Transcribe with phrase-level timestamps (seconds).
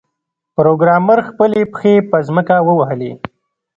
[0.55, 3.11] پروګرامر خپلې پښې په ځمکه ووهلې